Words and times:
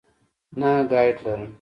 نه 0.59 0.69
ګائیډ 0.91 1.17
لرم. 1.25 1.41